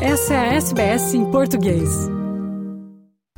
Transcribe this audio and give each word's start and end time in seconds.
Essa 0.00 0.34
é 0.34 0.36
a 0.36 0.54
SBS 0.56 1.14
em 1.14 1.24
português. 1.30 1.88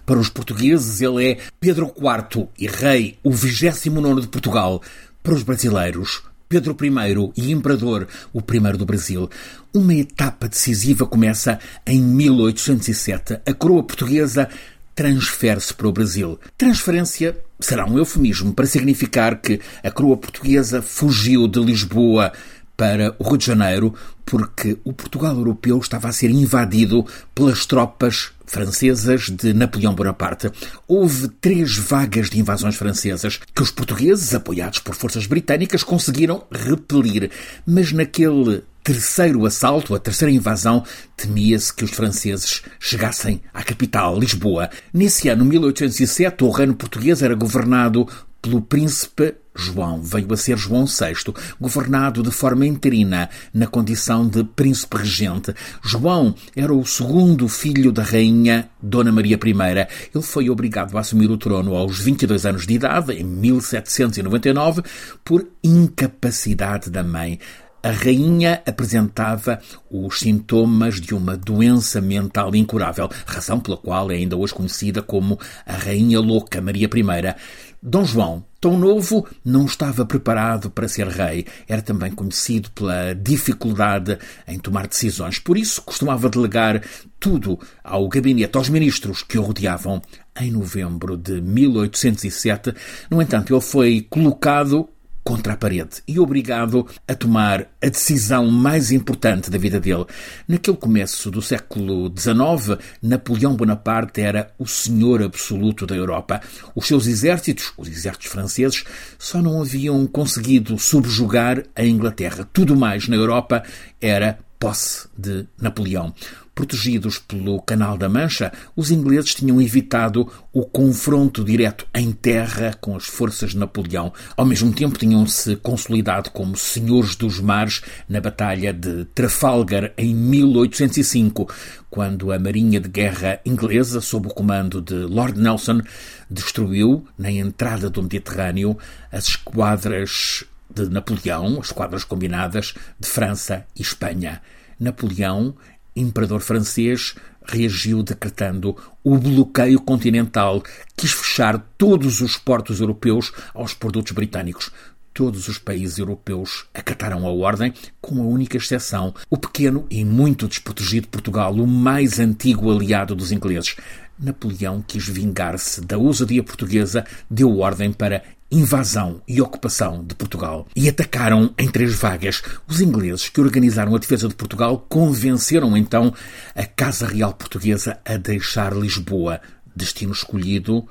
Para 0.05 0.19
os 0.19 0.29
portugueses, 0.29 1.01
ele 1.01 1.31
é 1.31 1.39
Pedro 1.61 1.95
IV 1.97 2.49
e 2.59 2.67
rei, 2.67 3.17
o 3.23 3.31
29 3.31 4.23
de 4.23 4.27
Portugal. 4.27 4.83
Para 5.23 5.35
os 5.35 5.45
brasileiros, 5.45 6.23
Pedro 6.49 6.77
I 6.83 7.33
e 7.37 7.53
imperador, 7.53 8.09
o 8.33 8.43
primeiro 8.43 8.77
do 8.77 8.85
Brasil. 8.85 9.31
Uma 9.73 9.95
etapa 9.95 10.49
decisiva 10.49 11.07
começa 11.07 11.61
em 11.87 12.03
1807. 12.03 13.41
A 13.47 13.55
coroa 13.55 13.85
portuguesa 13.85 14.49
transfere-se 14.97 15.73
para 15.73 15.87
o 15.87 15.93
Brasil. 15.93 16.41
Transferência 16.57 17.39
será 17.61 17.87
um 17.87 17.99
eufemismo 17.99 18.53
para 18.53 18.67
significar 18.67 19.41
que 19.41 19.61
a 19.85 19.93
coroa 19.93 20.17
portuguesa 20.17 20.83
fugiu 20.83 21.47
de 21.47 21.61
Lisboa 21.61 22.33
para 22.79 23.13
o 23.19 23.25
Rio 23.25 23.37
de 23.37 23.45
Janeiro 23.45 23.93
porque 24.25 24.79
o 24.85 24.93
Portugal 24.93 25.35
europeu 25.35 25.79
estava 25.79 26.09
a 26.09 26.13
ser 26.13 26.31
invadido 26.31 27.05
pelas 27.35 27.67
tropas 27.67 28.31
francesas 28.47 29.23
de 29.23 29.53
Napoleão 29.53 29.95
Bonaparte. 29.95 30.51
Houve 30.87 31.29
três 31.41 31.77
vagas 31.77 32.31
de 32.31 32.39
invasões 32.39 32.77
francesas 32.77 33.41
que 33.53 33.63
os 33.63 33.73
portugueses, 33.73 34.33
apoiados 34.33 34.79
por 34.79 34.95
forças 34.95 35.27
britânicas, 35.27 35.83
conseguiram 35.83 36.45
repelir. 36.53 37.31
Mas 37.67 37.91
naquele 37.91 38.63
terceiro 38.85 39.45
assalto, 39.45 39.95
a 39.95 39.99
terceira 39.99 40.33
invasão, 40.33 40.85
temia-se 41.17 41.75
que 41.75 41.85
os 41.85 41.91
franceses 41.91 42.63
chegassem 42.79 43.43
à 43.53 43.63
capital, 43.65 44.19
Lisboa. 44.19 44.71
Nesse 44.95 45.29
ano, 45.29 45.45
1807, 45.45 46.45
o 46.45 46.51
reino 46.51 46.75
português 46.75 47.23
era 47.23 47.35
governado 47.35 48.07
pelo 48.41 48.63
príncipe 48.63 49.35
João 49.59 50.01
veio 50.01 50.33
a 50.33 50.37
ser 50.37 50.57
João 50.57 50.87
VI, 50.87 51.35
governado 51.61 52.23
de 52.23 52.31
forma 52.31 52.65
interina, 52.65 53.29
na 53.53 53.67
condição 53.67 54.27
de 54.27 54.45
príncipe 54.45 54.97
regente. 54.99 55.53
João 55.83 56.35
era 56.55 56.73
o 56.73 56.87
segundo 56.87 57.49
filho 57.49 57.91
da 57.91 58.03
rainha 58.03 58.71
Dona 58.81 59.11
Maria 59.11 59.37
I. 59.37 59.89
Ele 60.15 60.23
foi 60.23 60.49
obrigado 60.49 60.97
a 60.97 61.01
assumir 61.01 61.31
o 61.31 61.37
trono 61.37 61.75
aos 61.75 61.99
22 61.99 62.47
anos 62.47 62.67
de 62.67 62.75
idade, 62.75 63.15
em 63.15 63.25
1799, 63.25 64.83
por 65.25 65.45
incapacidade 65.63 66.89
da 66.89 67.03
mãe. 67.03 67.39
A 67.81 67.91
rainha 67.91 68.61
apresentava 68.67 69.61
os 69.89 70.19
sintomas 70.19 71.01
de 71.01 71.15
uma 71.15 71.37
doença 71.37 72.01
mental 72.01 72.55
incurável, 72.57 73.09
razão 73.25 73.61
pela 73.61 73.77
qual 73.77 74.11
é 74.11 74.17
ainda 74.17 74.37
hoje 74.37 74.53
conhecida 74.53 75.01
como 75.01 75.39
a 75.65 75.75
Rainha 75.75 76.19
Louca 76.19 76.61
Maria 76.61 76.89
I. 76.93 77.35
Dom 77.81 78.05
João, 78.05 78.45
tão 78.61 78.77
novo, 78.77 79.27
não 79.45 79.65
estava 79.65 80.05
preparado 80.05 80.69
para 80.69 80.89
ser 80.89 81.07
rei. 81.07 81.47
Era 81.69 81.81
também 81.81 82.11
conhecido 82.11 82.71
pela 82.73 83.15
dificuldade 83.15 84.19
em 84.49 84.59
tomar 84.59 84.89
decisões. 84.89 85.39
Por 85.39 85.57
isso, 85.57 85.83
costumava 85.83 86.29
delegar 86.29 86.83
tudo 87.21 87.59
ao 87.85 88.09
gabinete, 88.09 88.57
aos 88.57 88.69
ministros 88.69 89.23
que 89.23 89.39
o 89.39 89.43
rodeavam. 89.43 90.03
Em 90.41 90.51
novembro 90.51 91.17
de 91.17 91.41
1807, 91.41 92.75
no 93.11 93.21
entanto, 93.21 93.53
ele 93.53 93.61
foi 93.61 94.07
colocado 94.09 94.89
contra 95.29 95.53
a 95.53 95.57
parede 95.59 96.03
e 96.09 96.19
obrigado 96.19 96.87
a 97.07 97.15
tomar 97.15 97.67
a 97.83 97.89
decisão 97.91 98.51
mais 98.51 98.91
importante 98.91 99.51
da 99.51 99.59
vida 99.59 99.79
dele. 99.79 100.07
Naquele 100.49 100.79
começo 100.79 101.31
do 101.31 101.43
século 101.43 102.11
XIX, 102.17 102.79
Napoleão 103.03 103.55
Bonaparte 103.55 104.23
era 104.23 104.51
o 104.59 104.67
senhor 104.67 105.23
absoluto 105.23 105.85
da 105.85 105.95
Europa. 105.95 106.41
Os 106.75 106.87
seus 106.87 107.07
exércitos, 107.07 107.75
os 107.77 107.89
exércitos 107.89 108.29
franceses, 108.29 108.85
só 109.19 109.43
não 109.43 109.61
haviam 109.61 110.07
conseguido 110.07 110.79
subjugar 110.79 111.63
a 111.77 111.85
Inglaterra. 111.85 112.49
Tudo 112.51 112.75
mais 112.75 113.07
na 113.07 113.17
Europa 113.17 113.63
era 114.01 114.39
posse 114.59 115.09
de 115.15 115.47
Napoleão. 115.61 116.15
Protegidos 116.59 117.21
pelo 117.21 117.63
Canal 117.63 117.97
da 117.97 118.09
Mancha, 118.09 118.53
os 118.75 118.91
ingleses 118.91 119.33
tinham 119.33 119.63
evitado 119.63 120.29
o 120.53 120.67
confronto 120.67 121.45
direto 121.45 121.87
em 121.95 122.11
terra 122.11 122.77
com 122.81 122.97
as 122.97 123.07
forças 123.07 123.51
de 123.51 123.59
Napoleão. 123.59 124.13
Ao 124.37 124.45
mesmo 124.45 124.73
tempo, 124.73 124.99
tinham-se 124.99 125.55
consolidado 125.55 126.31
como 126.33 126.57
senhores 126.57 127.15
dos 127.15 127.39
mares 127.39 127.81
na 128.09 128.21
Batalha 128.21 128.73
de 128.73 129.05
Trafalgar 129.15 129.93
em 129.97 130.13
1805, 130.13 131.49
quando 131.89 132.33
a 132.33 132.41
Marinha 132.41 132.81
de 132.81 132.89
Guerra 132.89 133.39
inglesa, 133.47 134.01
sob 134.01 134.27
o 134.27 134.35
comando 134.35 134.83
de 134.83 134.97
Lord 134.97 135.39
Nelson, 135.39 135.81
destruiu, 136.29 137.07
na 137.17 137.31
entrada 137.31 137.89
do 137.89 138.03
Mediterrâneo, 138.03 138.77
as 139.13 139.29
esquadras 139.29 140.43
de 140.69 140.89
Napoleão, 140.89 141.61
as 141.61 141.67
esquadras 141.67 142.03
combinadas 142.03 142.75
de 142.99 143.09
França 143.09 143.65
e 143.77 143.83
Espanha. 143.83 144.43
Napoleão 144.81 145.55
imperador 146.01 146.41
francês 146.41 147.15
reagiu 147.47 148.03
decretando 148.03 148.77
o 149.03 149.17
bloqueio 149.17 149.81
continental, 149.81 150.63
quis 150.97 151.13
fechar 151.13 151.59
todos 151.79 152.21
os 152.21 152.37
portos 152.37 152.81
europeus 152.81 153.33
aos 153.55 153.73
produtos 153.73 154.13
britânicos. 154.13 154.71
Todos 155.15 155.49
os 155.49 155.59
países 155.59 155.99
europeus 155.99 156.67
acataram 156.73 157.27
a 157.27 157.31
ordem, 157.31 157.73
com 158.01 158.21
a 158.23 158.25
única 158.25 158.57
exceção 158.57 159.15
o 159.29 159.37
pequeno 159.37 159.87
e 159.91 160.05
muito 160.05 160.47
desprotegido 160.47 161.09
Portugal, 161.09 161.55
o 161.55 161.67
mais 161.67 162.21
antigo 162.21 162.71
aliado 162.71 163.17
dos 163.17 163.33
ingleses. 163.33 163.75
Napoleão 164.19 164.85
quis 164.87 165.09
vingar-se 165.09 165.81
da 165.81 165.97
ousadia 165.97 166.43
portuguesa, 166.43 167.05
deu 167.31 167.59
ordem 167.59 167.93
para 167.93 168.23
invasão 168.51 169.21
e 169.29 169.41
ocupação 169.41 170.05
de 170.05 170.15
Portugal 170.15 170.67
e 170.75 170.89
atacaram 170.89 171.53
em 171.59 171.69
três 171.69 171.95
vagas. 171.95 172.43
Os 172.67 172.81
ingleses 172.81 173.29
que 173.29 173.41
organizaram 173.41 173.95
a 173.95 173.99
defesa 173.99 174.29
de 174.29 174.35
Portugal 174.35 174.85
convenceram 174.89 175.77
então 175.77 176.13
a 176.55 176.65
Casa 176.65 177.07
Real 177.07 177.35
Portuguesa 177.35 177.99
a 178.05 178.17
deixar 178.17 178.75
Lisboa, 178.75 179.41
destino 179.77 180.13
escolhido 180.13 180.89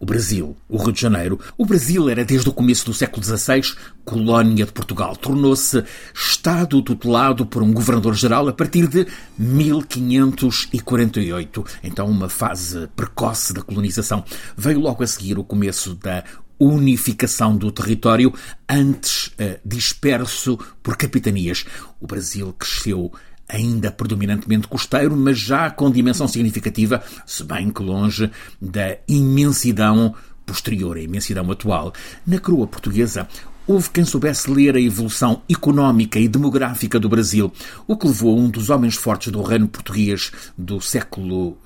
o 0.00 0.06
Brasil, 0.06 0.56
o 0.68 0.76
Rio 0.76 0.92
de 0.92 1.00
Janeiro. 1.00 1.40
O 1.56 1.66
Brasil 1.66 2.08
era 2.08 2.24
desde 2.24 2.48
o 2.48 2.52
começo 2.52 2.86
do 2.86 2.94
século 2.94 3.24
XVI 3.24 3.74
colónia 4.04 4.64
de 4.64 4.70
Portugal. 4.72 5.16
Tornou-se 5.16 5.82
Estado 6.14 6.80
tutelado 6.82 7.44
por 7.44 7.64
um 7.64 7.72
governador-geral 7.72 8.46
a 8.48 8.52
partir 8.52 8.86
de 8.86 9.08
1548. 9.36 11.64
Então, 11.82 12.08
uma 12.08 12.28
fase 12.28 12.88
precoce 12.94 13.52
da 13.52 13.62
colonização. 13.62 14.24
Veio 14.56 14.78
logo 14.78 15.02
a 15.02 15.06
seguir 15.06 15.36
o 15.36 15.44
começo 15.44 15.96
da 15.96 16.22
unificação 16.58 17.56
do 17.56 17.70
território, 17.70 18.32
antes 18.68 19.32
eh, 19.38 19.60
disperso 19.64 20.58
por 20.82 20.96
capitanias. 20.96 21.64
O 22.00 22.06
Brasil 22.06 22.54
cresceu 22.58 23.12
ainda 23.48 23.90
predominantemente 23.90 24.68
costeiro, 24.68 25.16
mas 25.16 25.38
já 25.38 25.70
com 25.70 25.90
dimensão 25.90 26.28
significativa, 26.28 27.02
se 27.26 27.42
bem 27.44 27.70
que 27.70 27.82
longe 27.82 28.30
da 28.60 28.98
imensidão 29.08 30.14
posterior, 30.44 30.96
a 30.96 31.00
imensidão 31.00 31.50
atual. 31.50 31.92
Na 32.26 32.38
coroa 32.38 32.66
portuguesa, 32.66 33.26
houve 33.66 33.90
quem 33.90 34.04
soubesse 34.04 34.50
ler 34.50 34.76
a 34.76 34.80
evolução 34.80 35.42
económica 35.48 36.18
e 36.18 36.28
demográfica 36.28 36.98
do 36.98 37.08
Brasil, 37.08 37.52
o 37.86 37.96
que 37.96 38.06
levou 38.06 38.38
um 38.38 38.48
dos 38.48 38.70
homens 38.70 38.96
fortes 38.96 39.30
do 39.30 39.42
reino 39.42 39.68
português 39.68 40.32
do 40.56 40.80
século 40.80 41.58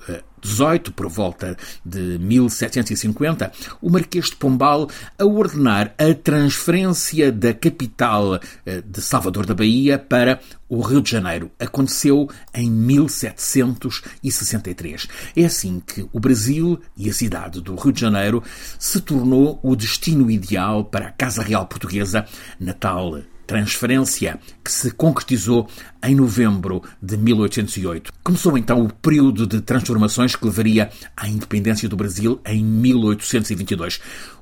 18, 0.43 0.93
por 0.93 1.09
volta 1.09 1.57
de 1.85 2.17
1750, 2.19 3.51
o 3.81 3.89
Marquês 3.89 4.29
de 4.29 4.35
Pombal 4.35 4.87
a 5.17 5.25
ordenar 5.25 5.95
a 5.97 6.13
transferência 6.13 7.31
da 7.31 7.51
capital 7.53 8.39
eh, 8.65 8.83
de 8.85 9.01
Salvador 9.01 9.45
da 9.45 9.53
Bahia 9.53 9.97
para 9.97 10.41
o 10.69 10.81
Rio 10.81 11.01
de 11.01 11.11
Janeiro. 11.11 11.49
Aconteceu 11.59 12.29
em 12.53 12.69
1763. 12.69 15.07
É 15.35 15.45
assim 15.45 15.81
que 15.85 16.07
o 16.11 16.19
Brasil 16.19 16.79
e 16.97 17.09
a 17.09 17.13
cidade 17.13 17.61
do 17.61 17.75
Rio 17.75 17.93
de 17.93 18.01
Janeiro 18.01 18.43
se 18.79 18.99
tornou 19.01 19.59
o 19.61 19.75
destino 19.75 20.31
ideal 20.31 20.83
para 20.83 21.07
a 21.07 21.11
Casa 21.11 21.43
Real 21.43 21.67
Portuguesa, 21.67 22.25
natal 22.59 23.21
transferência 23.45 24.39
que 24.63 24.71
se 24.71 24.91
concretizou 24.91 25.67
em 26.03 26.15
novembro 26.15 26.81
de 27.01 27.17
1808. 27.17 28.11
Começou 28.23 28.57
então 28.57 28.83
o 28.83 28.93
período 28.93 29.45
de 29.45 29.61
transformações 29.61 30.35
que 30.35 30.45
levaria 30.45 30.89
à 31.15 31.27
independência 31.27 31.87
do 31.87 31.95
Brasil 31.95 32.39
em 32.45 32.63
1822. 32.63 33.99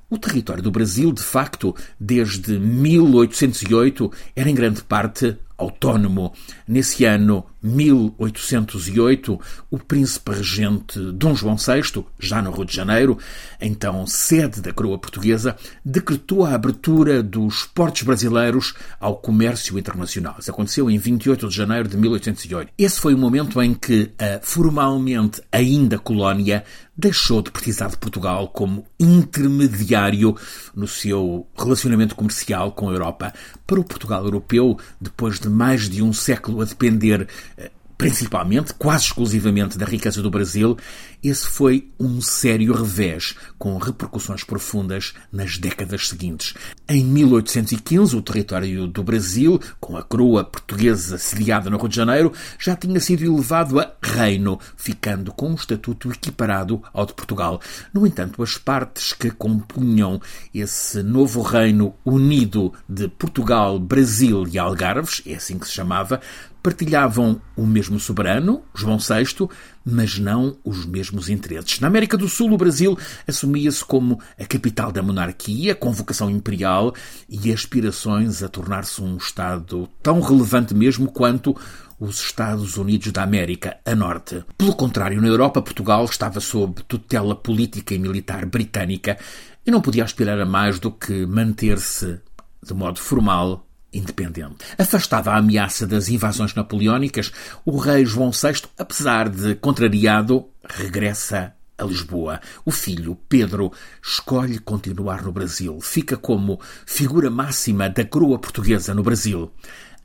O 0.10 0.18
território 0.18 0.62
do 0.62 0.72
Brasil, 0.72 1.14
de 1.14 1.24
facto, 1.24 1.74
desde 1.98 2.60
1808, 2.60 4.12
era 4.36 4.50
em 4.50 4.54
grande 4.54 4.84
parte 4.84 5.38
autónomo. 5.62 6.34
Nesse 6.68 7.06
ano 7.06 7.46
1808, 7.62 9.40
o 9.70 9.78
príncipe 9.78 10.32
regente 10.32 11.00
Dom 11.14 11.36
João 11.36 11.56
VI, 11.56 12.04
já 12.20 12.42
no 12.42 12.52
Rio 12.52 12.66
de 12.66 12.76
Janeiro, 12.76 13.18
então 13.60 14.06
sede 14.08 14.62
da 14.62 14.74
coroa 14.74 14.98
portuguesa, 14.98 15.56
decretou 15.86 16.46
a 16.46 16.56
abertura 16.56 17.22
dos 17.22 17.66
portos 17.66 18.02
brasileiros 18.02 18.74
ao 19.00 19.16
comércio 19.18 19.78
internacional. 19.78 20.36
Isso 20.40 20.50
aconteceu 20.50 20.90
em 20.90 20.98
28 20.98 21.48
de 21.48 21.56
janeiro 21.56 21.88
de 21.88 21.98
1808. 21.98 22.74
Esse 22.78 23.00
foi 23.00 23.14
o 23.14 23.18
momento 23.18 23.62
em 23.62 23.74
que 23.74 24.12
a 24.18 24.40
formalmente 24.42 25.42
ainda 25.52 26.00
colónia 26.00 26.64
deixou 27.02 27.42
de 27.42 27.50
precisar 27.50 27.90
de 27.90 27.98
Portugal 27.98 28.48
como 28.48 28.86
intermediário 29.00 30.36
no 30.76 30.88
seu 30.88 31.48
relacionamento 31.58 32.16
comercial 32.16 32.72
com 32.72 32.90
a 32.90 32.94
Europa. 32.94 33.34
Para 33.66 33.80
o 33.80 33.84
Portugal 33.84 34.24
europeu, 34.24 34.78
depois 35.00 35.40
de 35.40 35.50
mais 35.50 35.90
de 35.90 36.04
um 36.04 36.14
século 36.14 36.62
a 36.62 36.66
depender 36.66 37.28
eh, 37.58 37.72
principalmente, 38.02 38.74
quase 38.74 39.06
exclusivamente, 39.06 39.78
da 39.78 39.86
riqueza 39.86 40.24
do 40.24 40.32
Brasil, 40.32 40.76
esse 41.24 41.46
foi 41.48 41.92
um 42.00 42.20
sério 42.20 42.74
revés, 42.74 43.36
com 43.60 43.78
repercussões 43.78 44.44
profundas 44.44 45.14
nas 45.32 45.60
décadas 45.60 46.10
seguintes. 46.10 46.56
Em 46.90 47.06
1815, 47.06 48.16
o 48.16 48.22
território 48.24 48.88
do 48.88 49.04
Brasil, 49.04 49.62
com 49.80 49.96
a 49.96 50.02
coroa 50.02 50.44
portuguesa 50.44 51.20
sediada 51.20 51.70
no 51.70 51.78
Rio 51.78 51.90
de 51.90 51.96
Janeiro, 51.96 52.34
já 52.58 52.76
tinha 52.76 53.00
sido 53.00 53.24
elevado 53.24 53.80
a 53.80 53.94
reino, 54.02 54.60
ficando 54.76 55.32
com 55.32 55.52
um 55.52 55.54
estatuto 55.54 56.12
equiparado 56.12 56.82
ao 56.92 57.06
de 57.06 57.14
Portugal. 57.14 57.62
No 57.94 58.08
entanto, 58.08 58.42
as 58.42 58.58
partes 58.58 59.14
que 59.14 59.30
compunham 59.30 60.20
esse 60.52 61.04
novo 61.04 61.44
reino 61.44 61.94
unido 62.04 62.74
de 62.90 63.08
Portugal, 63.08 63.78
Brasil 63.78 64.48
e 64.52 64.58
Algarves, 64.58 65.22
é 65.24 65.36
assim 65.36 65.60
que 65.60 65.68
se 65.68 65.74
chamava, 65.74 66.20
partilhavam 66.62 67.42
o 67.56 67.66
mesmo 67.66 68.00
soberano, 68.00 68.64
João 68.74 68.98
VI, 68.98 69.48
mas 69.84 70.20
não 70.20 70.58
os 70.64 70.86
mesmos 70.86 71.30
interesses. 71.30 71.80
Na 71.80 71.88
América 71.88 72.18
do 72.18 72.30
Sul, 72.30 72.52
o 72.52 72.58
Brasil 72.58 72.98
assumia-se 73.28 73.84
como 73.84 74.20
a 74.40 74.46
capital 74.46 74.92
da 74.92 75.02
monarquia, 75.02 75.74
com 75.74 75.92
vocação 75.92 76.30
imperial 76.30 76.94
e 77.28 77.52
aspirações 77.52 78.44
a 78.44 78.48
tornar-se 78.48 79.02
um 79.02 79.18
Estado 79.18 79.90
tão 80.04 80.22
relevante 80.22 80.74
mesmo 80.74 81.12
quanto 81.12 81.56
os 82.00 82.20
Estados 82.20 82.78
Unidos 82.78 83.12
da 83.12 83.22
América, 83.22 83.78
a 83.86 83.96
norte. 83.96 84.44
Pelo 84.58 84.76
contrário, 84.76 85.22
na 85.22 85.28
Europa, 85.28 85.62
Portugal 85.62 86.04
estava 86.06 86.40
sob 86.40 86.82
tutela 86.84 87.36
política 87.36 87.94
e 87.94 88.00
militar 88.00 88.46
britânica 88.46 89.18
e 89.66 89.70
não 89.70 89.82
podia 89.82 90.04
aspirar 90.04 90.40
a 90.40 90.46
mais 90.46 90.80
do 90.80 90.92
que 90.92 91.26
manter-se, 91.28 92.20
de 92.64 92.74
modo 92.74 93.00
formal, 93.00 93.68
independente. 93.94 94.58
Afastada 94.78 95.32
a 95.32 95.38
ameaça 95.38 95.86
das 95.86 96.10
invasões 96.10 96.54
napoleónicas, 96.54 97.32
o 97.66 97.78
rei 97.78 98.06
João 98.06 98.32
VI, 98.32 98.62
apesar 98.78 99.30
de 99.30 99.56
contrariado, 99.56 100.46
regressa 100.68 101.54
a 101.78 101.84
Lisboa. 101.86 102.40
O 102.64 102.72
filho, 102.72 103.18
Pedro, 103.28 103.72
escolhe 104.02 104.60
continuar 104.60 105.24
no 105.24 105.32
Brasil. 105.32 105.80
Fica 105.82 106.16
como 106.16 106.60
figura 106.86 107.30
máxima 107.30 107.90
da 107.90 108.06
coroa 108.06 108.40
portuguesa 108.40 108.94
no 108.94 109.04
Brasil. 109.04 109.52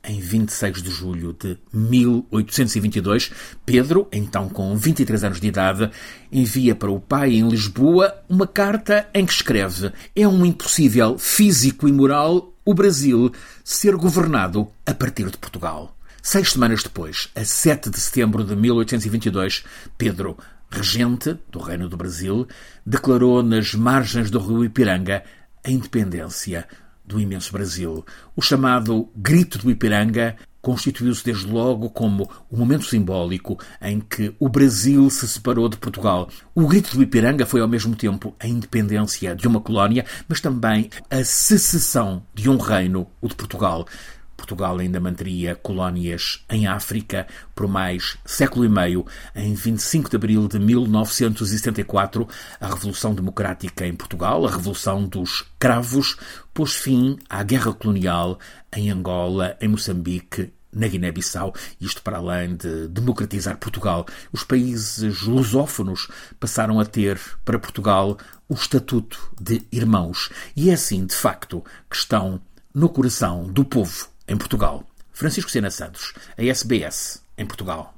Em 0.03 0.19
26 0.19 0.81
de 0.81 0.89
julho 0.89 1.33
de 1.33 1.57
1822, 1.73 3.31
Pedro, 3.65 4.07
então 4.11 4.47
com 4.47 4.75
23 4.75 5.23
anos 5.23 5.41
de 5.41 5.47
idade, 5.47 5.89
envia 6.31 6.73
para 6.75 6.91
o 6.91 6.99
pai 6.99 7.33
em 7.33 7.47
Lisboa 7.47 8.15
uma 8.29 8.47
carta 8.47 9.09
em 9.13 9.25
que 9.25 9.33
escreve: 9.33 9.91
É 10.15 10.25
um 10.27 10.45
impossível 10.45 11.17
físico 11.17 11.89
e 11.89 11.91
moral 11.91 12.56
o 12.67 12.73
Brasil 12.73 13.31
ser 13.63 13.95
governado 13.95 14.69
a 14.85 14.93
partir 14.93 15.31
de 15.31 15.37
Portugal. 15.37 15.97
Seis 16.21 16.51
semanas 16.51 16.83
depois, 16.83 17.29
a 17.33 17.45
7 17.45 17.89
de 17.89 17.97
setembro 17.97 18.43
de 18.43 18.57
1822, 18.57 19.63
Pedro, 19.97 20.37
regente 20.69 21.39
do 21.49 21.59
Reino 21.59 21.87
do 21.87 21.95
Brasil, 21.95 22.45
declarou 22.85 23.41
nas 23.41 23.73
margens 23.73 24.29
do 24.29 24.37
rio 24.37 24.65
Ipiranga 24.65 25.23
a 25.63 25.71
independência 25.71 26.67
do 27.05 27.21
imenso 27.21 27.53
Brasil. 27.53 28.05
O 28.35 28.41
chamado 28.41 29.09
Grito 29.15 29.59
do 29.59 29.71
Ipiranga 29.71 30.35
constituiu-se 30.67 31.23
desde 31.23 31.49
logo 31.49 31.89
como 31.89 32.29
o 32.51 32.57
momento 32.57 32.83
simbólico 32.83 33.57
em 33.81 34.01
que 34.01 34.35
o 34.37 34.49
Brasil 34.49 35.09
se 35.09 35.25
separou 35.25 35.69
de 35.69 35.77
Portugal. 35.77 36.27
O 36.53 36.67
grito 36.67 36.93
do 36.93 37.01
Ipiranga 37.01 37.45
foi 37.45 37.61
ao 37.61 37.69
mesmo 37.69 37.95
tempo 37.95 38.35
a 38.37 38.45
independência 38.45 39.33
de 39.33 39.47
uma 39.47 39.61
colónia, 39.61 40.03
mas 40.27 40.41
também 40.41 40.89
a 41.09 41.23
secessão 41.23 42.21
de 42.33 42.49
um 42.49 42.57
reino, 42.57 43.07
o 43.21 43.29
de 43.29 43.35
Portugal. 43.35 43.87
Portugal 44.35 44.77
ainda 44.77 44.99
manteria 44.99 45.55
colónias 45.55 46.43
em 46.49 46.67
África 46.67 47.27
por 47.55 47.65
mais 47.65 48.17
século 48.25 48.65
e 48.65 48.69
meio. 48.69 49.05
Em 49.33 49.53
25 49.53 50.09
de 50.09 50.17
abril 50.17 50.49
de 50.49 50.59
1974, 50.59 52.27
a 52.59 52.67
Revolução 52.67 53.15
Democrática 53.15 53.87
em 53.87 53.95
Portugal, 53.95 54.45
a 54.45 54.51
Revolução 54.51 55.05
dos 55.05 55.45
Cravos, 55.57 56.17
pôs 56.53 56.73
fim 56.73 57.17
à 57.29 57.41
guerra 57.41 57.71
colonial 57.71 58.37
em 58.75 58.91
Angola, 58.91 59.55
em 59.61 59.69
Moçambique 59.69 60.56
na 60.77 60.87
Guiné-Bissau, 60.87 61.53
isto 61.81 62.01
para 62.01 62.17
além 62.17 62.55
de 62.55 62.87
democratizar 62.87 63.57
Portugal. 63.57 64.05
Os 64.31 64.43
países 64.43 65.23
lusófonos 65.23 66.07
passaram 66.39 66.79
a 66.79 66.85
ter 66.85 67.19
para 67.43 67.59
Portugal 67.59 68.17
o 68.47 68.53
estatuto 68.53 69.31
de 69.39 69.61
irmãos. 69.71 70.29
E 70.55 70.69
é 70.69 70.73
assim, 70.73 71.05
de 71.05 71.15
facto, 71.15 71.63
que 71.89 71.95
estão 71.95 72.39
no 72.73 72.89
coração 72.89 73.45
do 73.45 73.65
povo 73.65 74.07
em 74.27 74.37
Portugal. 74.37 74.85
Francisco 75.11 75.49
Sena 75.49 75.71
Santos, 75.71 76.13
a 76.37 76.43
SBS, 76.43 77.21
em 77.37 77.45
Portugal. 77.45 77.93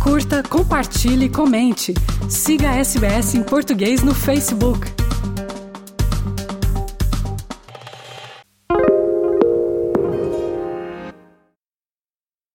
Curta, 0.00 0.42
compartilhe, 0.42 1.28
comente. 1.28 1.92
Siga 2.28 2.70
a 2.70 2.76
SBS 2.76 3.34
em 3.34 3.42
português 3.42 4.02
no 4.02 4.14
Facebook. 4.14 4.99